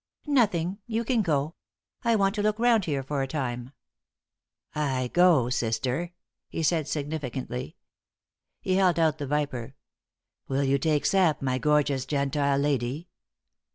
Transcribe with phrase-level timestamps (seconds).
[0.25, 0.79] "Nothing.
[0.87, 1.53] You can go;
[2.03, 3.71] I want to look round here for a time.
[4.73, 6.11] "I go, sister,"
[6.49, 7.75] he said, significantly.
[8.61, 9.75] He held out the viper.
[10.47, 13.09] "Will you take the sap, my gorgeous Gentile lady?"